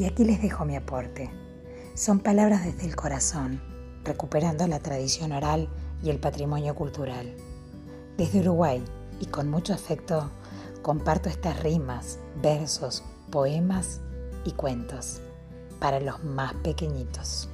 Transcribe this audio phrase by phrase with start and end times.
[0.00, 1.30] Y aquí les dejo mi aporte.
[1.94, 3.60] Son palabras desde el corazón,
[4.02, 5.68] recuperando la tradición oral
[6.02, 7.36] y el patrimonio cultural.
[8.16, 8.82] Desde Uruguay
[9.20, 10.30] y con mucho afecto
[10.80, 14.00] comparto estas rimas, versos, poemas
[14.46, 15.20] y cuentos
[15.80, 17.50] para los más pequeñitos.